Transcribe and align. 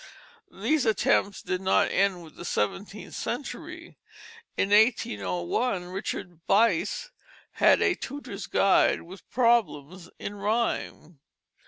These 0.51 0.87
attempts 0.87 1.43
did 1.43 1.61
not 1.61 1.91
end 1.91 2.23
with 2.23 2.35
the 2.35 2.43
seventeenth 2.43 3.13
century. 3.13 3.99
In 4.57 4.71
1801 4.71 5.85
Richard 5.85 6.39
Vyse 6.49 7.11
had 7.51 7.83
a 7.83 7.93
Tutor's 7.93 8.47
Guide 8.47 9.03
with 9.03 9.29
problems 9.29 10.09
in 10.17 10.33
rhyme. 10.33 11.19